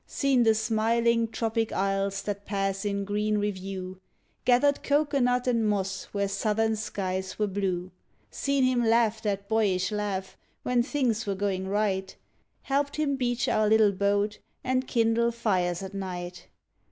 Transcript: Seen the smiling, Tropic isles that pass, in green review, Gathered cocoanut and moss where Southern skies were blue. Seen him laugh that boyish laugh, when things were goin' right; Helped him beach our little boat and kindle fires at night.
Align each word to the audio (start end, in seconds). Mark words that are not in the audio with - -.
Seen 0.07 0.41
the 0.41 0.55
smiling, 0.55 1.27
Tropic 1.27 1.71
isles 1.71 2.23
that 2.23 2.43
pass, 2.43 2.85
in 2.85 3.05
green 3.05 3.37
review, 3.37 4.01
Gathered 4.45 4.81
cocoanut 4.81 5.45
and 5.45 5.69
moss 5.69 6.05
where 6.05 6.27
Southern 6.27 6.75
skies 6.75 7.37
were 7.37 7.45
blue. 7.45 7.91
Seen 8.31 8.63
him 8.63 8.83
laugh 8.83 9.21
that 9.21 9.47
boyish 9.47 9.91
laugh, 9.91 10.35
when 10.63 10.81
things 10.81 11.27
were 11.27 11.35
goin' 11.35 11.67
right; 11.67 12.15
Helped 12.63 12.95
him 12.95 13.15
beach 13.15 13.47
our 13.47 13.69
little 13.69 13.91
boat 13.91 14.39
and 14.63 14.87
kindle 14.87 15.29
fires 15.31 15.83
at 15.83 15.93
night. 15.93 16.47